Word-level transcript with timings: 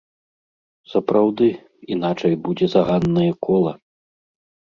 Сапраўды, 0.93 1.49
іначай 1.95 2.33
будзе 2.47 2.65
заганнае 2.77 3.27
кола. 3.49 3.73